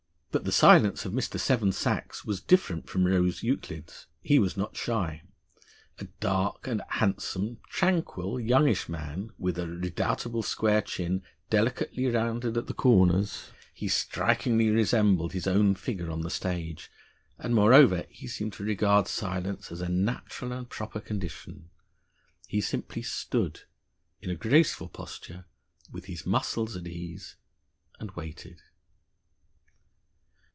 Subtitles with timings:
[0.33, 1.37] But the silence of Mr.
[1.37, 4.07] Seven Sachs was different from Rose Euclid's.
[4.21, 5.23] He was not shy.
[5.99, 12.67] A dark and handsome, tranquil, youngish man, with a redoubtable square chin, delicately rounded at
[12.67, 16.89] the corners, he strikingly resembled his own figure on the stage;
[17.37, 21.71] and, moreover, he seemed to regard silence as a natural and proper condition.
[22.47, 23.63] He simply stood,
[24.21, 25.43] in a graceful posture,
[25.91, 27.35] with his muscles at ease,
[27.99, 28.61] and waited.